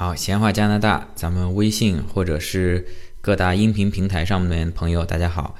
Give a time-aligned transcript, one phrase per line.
[0.00, 2.86] 好，闲话加拿大，咱们微信或者是
[3.20, 5.54] 各大音频平台上面的朋友，大家好。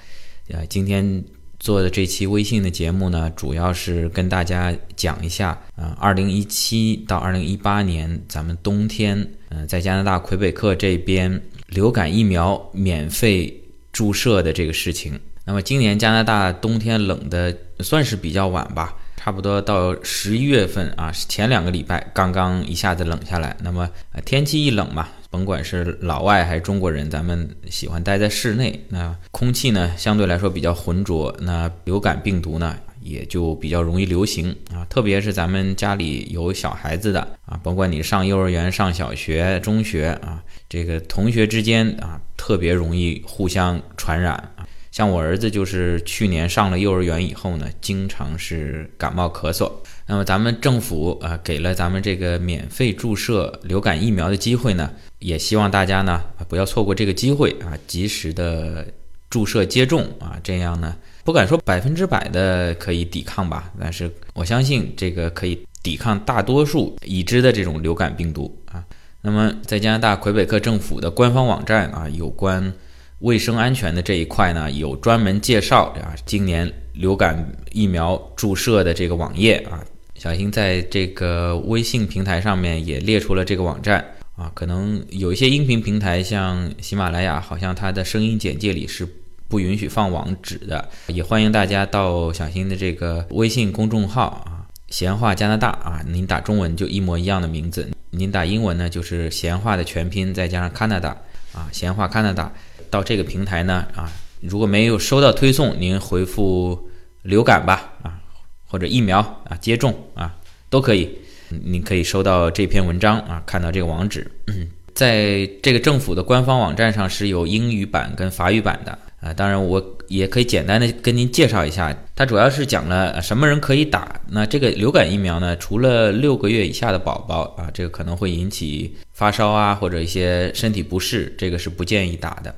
[0.48, 1.22] 呃，今天
[1.58, 13.62] 做的这期微信的节目呢，主要是跟大家讲一下，呃，二零一七到二零一八年咱们冬天，嗯，在加拿大魁北克这边流感疫苗免费
[13.92, 15.20] 注射的这个事情。
[15.44, 18.96] 那么今年加拿大冬天冷的算是比较晚吧。
[19.22, 23.54] 差不多到十一月份啊，前两个礼拜刚刚一下子冷下来。
[23.62, 23.86] 那么
[24.24, 28.82] 天气一冷嘛，甭管是老外还是中国人，咱们喜欢待在室内。
[28.88, 34.86] 那空气呢相对来说比较浑浊，那流感病毒呢也就比较容易流行啊。
[34.88, 44.50] 特别是咱们家里有小孩子的啊，甭管你上幼儿园、上小学、中学啊，这个同学之间啊，特别容易互相传染。
[44.90, 49.70] 像我儿子就是去年上了幼儿园以后呢，经常是感冒咳嗽。
[50.06, 54.90] 那么咱们政府啊给了咱们这个免费注射流感疫苗的机会呢，
[55.20, 58.84] 也希望大家呢不要错过这个机会啊，及时的
[59.28, 68.84] 注射接种啊，这样呢不敢说百分之百的可以抵抗吧，但是我相信这个可以抵抗大多数已知的这种流感病毒啊。
[69.22, 72.72] 那么在加拿大魁北克政府的官方网站啊，有关。
[73.20, 84.02] 卫生安全的这一块呢，有专门介绍啊，今年流感疫苗注射的这个网页啊，小新在这个微信平台上面也列出了这个网站
[84.36, 89.06] 啊，可能有一些音频平台，像喜马拉雅，好像它的声音简介里是
[89.48, 101.14] 不允许放网址的，也欢迎大家到小新的这个微信公众号啊，闲话加拿大啊，您打中文就一模一样的名字，您打英文呢就是闲话的全拼再加上 Canada
[101.52, 102.48] 啊，闲话 Canada。
[102.90, 106.90] 到这个平台呢啊，如果没有收到推送，您回复
[107.22, 108.18] 流感吧啊，
[108.66, 110.34] 或者疫苗啊接种啊
[110.68, 111.08] 都可以，
[111.48, 114.30] 您可以收到这篇文章啊，看到这个网址，
[114.94, 124.20] 在这个政府的官方网站上是有英语版跟法语版的啊，当然我也可以简单的跟您介绍一下，它主要是讲了什么人可以打。
[124.28, 132.54] 那这个流感疫苗呢，除了六个月以下的宝宝啊，这个可能会引起发烧啊或者一些身体不适，这个是不建议打的。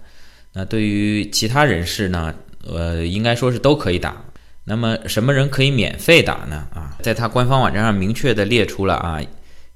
[0.52, 2.34] 那对于其他人士呢，
[2.66, 4.22] 呃，应该说是都可以打。
[4.64, 6.68] 那么什么人可以免费打呢？
[6.74, 9.20] 啊，在他官方网站上明确的列出了啊，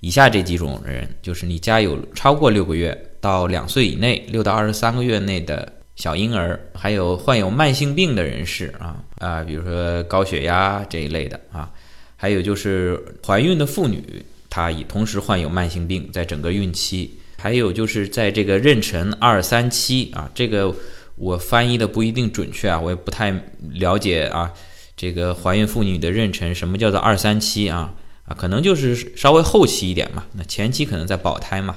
[0.00, 11.68] 以下这几种人，就是你家有超过六个月到两岁以内，六到二十三个月内的小婴儿，还有患有慢性病的人士啊啊，比如说高血压这一类的啊，
[12.16, 17.18] 还有就是怀孕的妇女，她也同时患有慢性病，在整个孕期。
[17.38, 20.74] 还有就是在这个妊娠二三期啊，这个
[21.16, 23.32] 我翻译的不一定准确啊，我也不太
[23.72, 24.52] 了解啊。
[24.96, 27.92] 这个怀孕妇女的妊娠，什么叫做二三期啊？
[28.24, 30.24] 啊，可能就是稍微后期一点嘛。
[30.32, 31.76] 那前期可能在保胎嘛，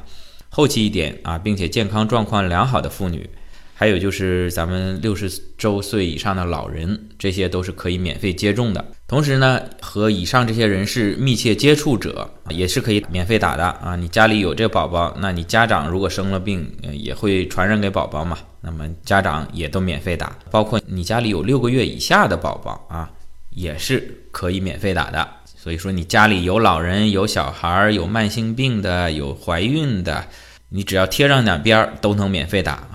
[0.49, 3.29] 后期一点啊，并且健康状况良好的妇女。
[3.79, 8.85] 还有就是咱们六十周岁以上的老人，这些都是可以免费接种的。
[9.07, 13.95] 同时呢，和以上这些人士密切接触者也是可以免费打的啊。
[13.95, 18.37] 你家里有这宝宝，那你家长如果生了病，也会传染给宝宝嘛。
[18.59, 23.09] 那么家长也都免费打，包括你家里有六个月以下的宝宝啊，
[23.51, 25.25] 也是可以免费打的。
[25.55, 30.25] 所以说，你家里有老人、有小孩、有慢性病的、有怀孕的，
[30.67, 32.88] 你只要贴上两边儿都能免费打。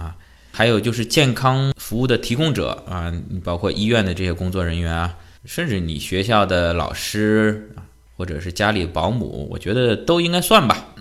[0.56, 5.12] 还有就是健康服务的提供者啊，你包括医院的这些工作人员啊，
[5.44, 7.82] 甚至你学校的老师啊，
[8.16, 10.94] 或者是家里保姆，我觉得都应该算吧。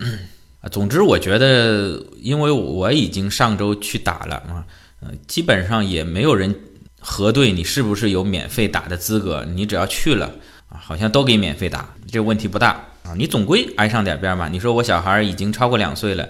[0.61, 4.65] 啊，总之我觉得，因为我已经上周去打了啊，
[5.01, 6.55] 呃，基本上也没有人
[6.99, 10.31] 核对你是不是有免费打的资格，你只要去了
[10.67, 12.69] 啊，好像都给免费打，这问题不大
[13.03, 13.13] 啊。
[13.15, 14.49] 你总归挨上点边嘛。
[14.49, 16.27] 你说我小孩已经超过两岁了，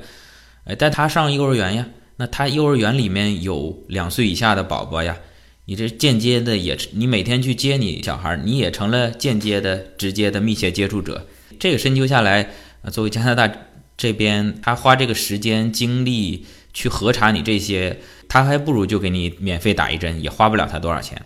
[0.66, 1.86] 哎，带他上幼儿园呀。
[2.18, 5.18] 那他幼儿园里面有两岁以下的宝宝呀，
[5.66, 11.28] 你这间接的也，你每天去接你小孩，你也成了间接的、直接的密切接触者。
[11.60, 12.52] 这个深究下来，
[12.92, 13.52] 作为加拿大
[13.98, 21.20] 这边，他花这个时间精力去核查你这些，他还不如就给你免费打一针，也花不了他多少钱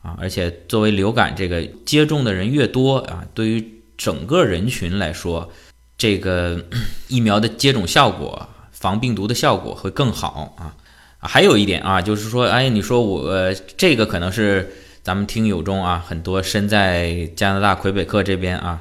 [0.00, 0.16] 啊。
[0.18, 5.52] 而且作为流感这个接种的人越多啊，对于整个人群来说，
[5.98, 6.64] 这个
[7.08, 8.48] 疫苗的接种效果。
[8.80, 10.74] 防病毒的效果会更好啊！
[11.18, 14.72] 还有一点啊，就是说，哎，你说我这个可能是
[15.02, 18.80] 咱们听友中啊，很多身在加拿大魁北克这边啊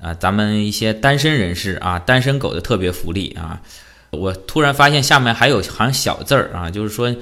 [0.00, 3.60] 啊，咱们一些单身人士啊，单身狗的特别福利啊。
[4.12, 7.14] 我突然发现下面还有行小字儿啊，就是说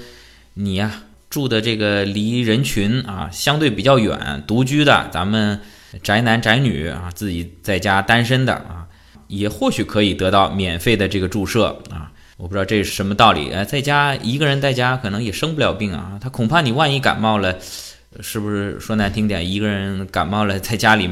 [0.54, 5.58] 你呀住的这个离人群啊相对比较远，独居的，咱们
[6.04, 8.86] 宅男宅女啊，自己在家单身的啊。
[9.26, 12.11] 也或许可以得到免费的这个注射啊。
[12.36, 13.50] 我不知道这是什么道理。
[13.50, 16.18] 呃，在家一个人在家可能也生不了病啊。
[16.20, 17.56] 他恐怕你万一感冒了，
[18.20, 21.08] 是不是说难听点，一个人感冒了在家里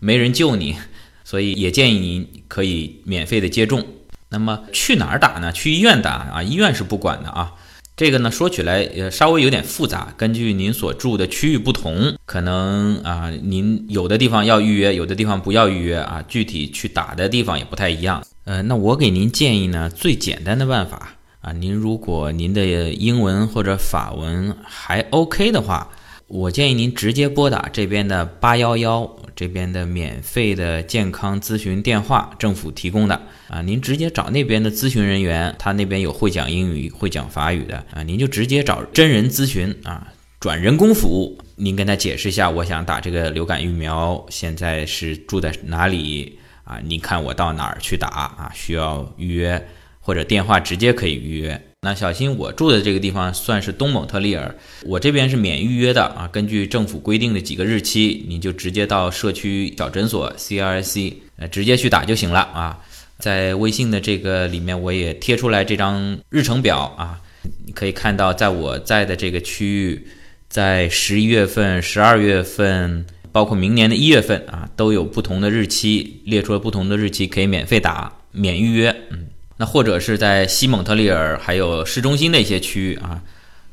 [0.00, 0.76] 没人救你，
[1.24, 3.86] 所以也建议您可以免费的接种。
[4.30, 5.52] 那么去哪儿打呢？
[5.52, 7.52] 去医院打啊，医院是不管的啊。
[7.96, 18.20] 这个呢，说起来呃稍微有点复杂，根据您所住的区域不同，可能啊您有的地方要预约，有的地方不要预约啊，具体去打的地方也不太一样。
[18.44, 25.90] 呃，那我给您建议呢，最简单的办法啊，您如果您的英文或者法文还 OK 的话，
[26.26, 29.16] 我建议您直接拨打这边的八幺幺。
[29.36, 40.06] 这边的免费的健康咨询电话，政府提供的啊，您直接找那边的咨询人员，他那边有会讲英语、会讲法语的啊，您就直接找真人咨询啊，
[40.38, 41.36] 转人工服务。
[41.56, 46.80] 您跟他解释一下，我想打这个流感疫苗，现在是住在哪里啊？
[46.84, 48.50] 您看我到哪儿去打啊？
[48.54, 49.68] 需要预约
[50.00, 51.62] 或者电话直接可以预约。
[51.82, 56.26] 那小新，我住的这个地方算是东蒙特利尔，我这边是免预约的啊。
[56.32, 62.80] 根据政府规定的几个日期，你就直接到社区小诊所 （CRIC） 呃，直接去打就行了啊。
[63.18, 67.20] 在微信的这个里面，我也贴出来这张日程表啊，
[67.66, 70.06] 你可以看到，在我在的这个区域，
[70.48, 79.26] 在十一月份、十二月份，包括明年的一月份啊，都有不同的日期，列出了不同的日期可以免费打、免预约，嗯。
[79.56, 83.20] 那或者是在西蒙特利尔，还有市中心的一些区域啊，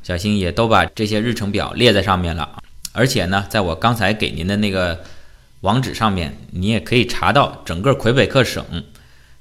[0.02, 2.60] 小新也都把这些日程表列在上面了。
[2.90, 5.04] 而且呢，在我刚才给您的那个
[5.60, 8.64] 网址上面，你也可以查到整个魁北克省，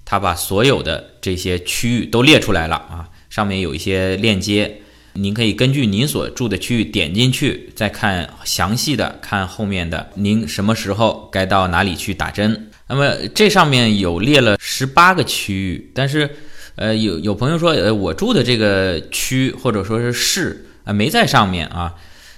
[0.06, 3.10] 他把所有的这些区域都列出来了啊。
[3.32, 4.82] 上面有一些链接，
[5.14, 12.70] 您可以根据您所住的区域点进去，再看详细的，看后面的您什么时候该到哪里去打针。
[12.88, 16.30] 那么这上面有列了十八个区域，但是，
[16.76, 21.96] 呃，有有朋友说，呃，我住的这个区或者说是市啊没在上面啊，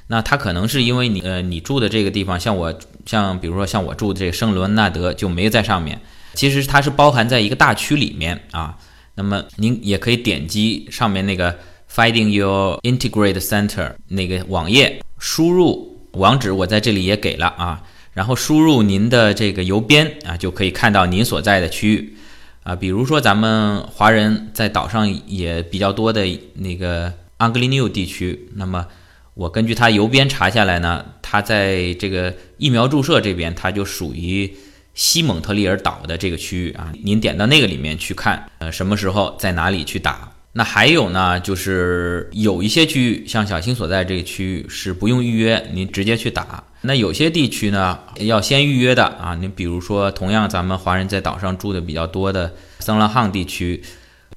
[0.07, 2.73] 那他可能是因为你，呃，你住的这个地方，像我，
[3.05, 5.99] 像比如说像我住的这个圣伦纳德就没在上面，
[6.33, 8.77] 其实它是包含在一个大区里面啊。
[9.15, 11.55] 那么您也可以点击上面那个
[11.93, 17.83] Finding Your Integrated Center 那个网页，输入网址，我在这里也给了啊。
[18.13, 22.17] 然后输入您的这个邮编啊，就可以看到您所在的区域
[22.63, 22.75] 啊。
[22.75, 26.25] 比如说咱们华人在岛上也比较多的
[26.55, 28.87] 那个安格利纽地区，那么
[29.35, 34.51] 我根据他邮编查下来呢，他在这个疫苗注射这边，它就属于
[34.95, 36.91] 西蒙特利尔岛的这个区域啊。
[37.03, 40.32] 您点到那个里面去看，呃，什么时候在哪里去打？
[40.55, 46.63] 那还有呢，就是有一些区域，像小新所在这个区域是不用预约，您直接去打。
[46.81, 49.33] 那有些地区呢，要先预约的啊。
[49.33, 53.81] 您比如说，同样咱们华人在岛上住的比较多的桑拉汉地区，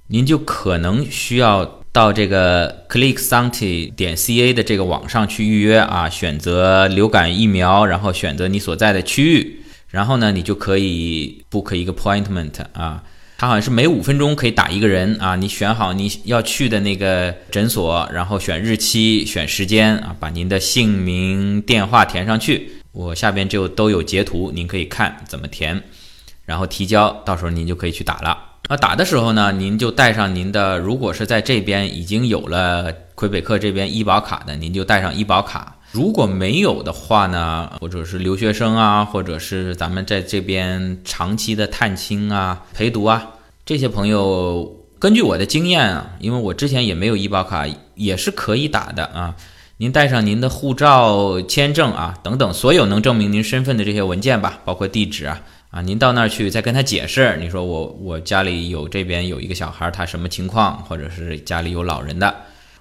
[0.07, 9.61] 您就可能需要到这个 clicksanti 点 ca 的这个网上去预约啊，选择流感疫苗，然后选择你所在的区域，
[9.91, 13.03] 然后呢，你就可以 book 一个 appointment 啊。
[13.39, 22.73] 它好像是每五分钟可以打一个人啊，你选好你要去的那个诊所，然后选日期、选时间啊，把您的姓名、电话填上去。
[22.93, 25.83] 我下边就都有截图，您可以看怎么填，
[26.47, 28.39] 然后提交，到时候您就可以去打了。
[28.71, 35.76] 那打的时候呢，您就带上您的，如果是在这边已经有了魁北克这边医保卡的，您就带上医保卡。
[35.93, 43.27] 如果没有的话呢，或者是留学生啊，或者是咱们在这边长期的探亲啊、陪读啊，
[43.65, 49.35] 这些朋友，根据我的经验啊，因为我之前也没有医保卡，也是可以打的啊。
[49.79, 55.41] 您带上您的护照、签证啊等等，所有能证明您身份的这些文件吧，包括地址啊
[55.71, 62.35] 啊，您到那儿去再跟他解释，你说我我家里有这边有一个小孩，他什么情况，或者是家里有老人的，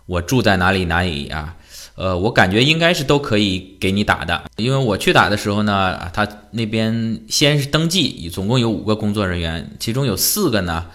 [0.06, 1.56] 我住在哪里哪里啊？
[1.96, 10.88] 呃，我感觉应该是都可以给你打的，因为我去打的时候呢，他那边先是登记，总共有五个工作人员，其中有四个呢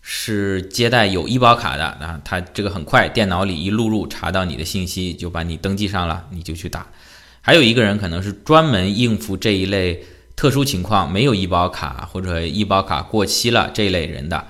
[0.00, 6.88] 是接待有医保卡的啊，他这个很快，电脑里一录入查到你的信息，就把你登记上了，你就去打。
[7.40, 14.44] 还有一个人可能是专门应付这一类特殊情况，没有医保卡或者医保卡过期了这一类人的。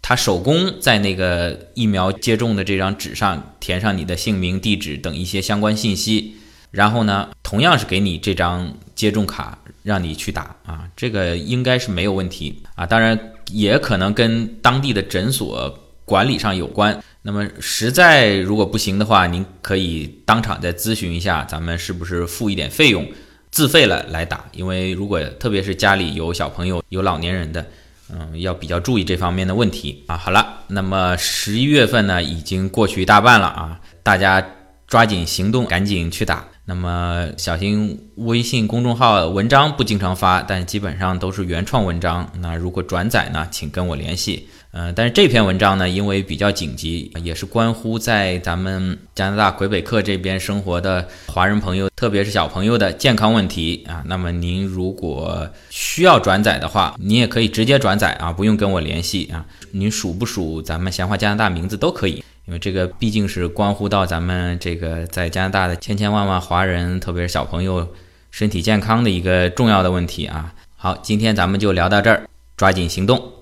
[0.00, 6.34] 他手工在那个疫苗接种的这张纸上填上你的姓名、地址等一些相关信息，
[6.70, 12.86] 然后呢，同样是给你这张接种卡，让你去打啊，这个应该是没有问题啊。
[12.86, 13.18] 当然，
[13.50, 16.98] 也可能跟当地的诊所管理上有关。
[17.20, 23.06] 那么，实在如果不行的话，您可以当场再咨询一下，咱们是不是付一点费用，
[23.50, 24.46] 自费了来打？
[24.52, 27.66] 因为如果特别是家里有小朋友、有老年人的。
[28.12, 30.16] 嗯，要比较注意这方面的问题啊。
[30.16, 34.44] 好了，那么十一月份呢，已经过去一大半了啊，大家
[34.86, 36.44] 抓紧行动，赶紧去打。
[36.68, 42.30] 那么小心微信公众号文章不经常发，但基本上都是原创文章。
[42.42, 44.46] 那如果转载呢，请跟我联系。
[44.72, 54.04] 嗯，但是这篇文章呢，因为比较紧急，也是关乎在咱们加拿大魁北克这边生活的华人朋友，特别是小朋友的健康问题啊。
[54.04, 59.42] 那么您如果需要转载的话，你也可以直接转载啊，不用跟我联系啊。
[59.72, 62.22] 您数不数咱们闲话加拿大名字都可以。
[62.48, 67.86] 因为这个毕竟是关乎到咱们这个在加拿大的千千万万华人，特别是小朋友
[68.30, 70.54] 身体健康的一个重要的问题啊。
[70.74, 72.26] 好，今天咱们就聊到这儿，
[72.56, 73.32] 抓紧行动。